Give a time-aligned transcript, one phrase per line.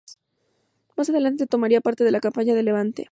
[0.97, 3.09] Más adelante tomaría parte en la campaña de Levante.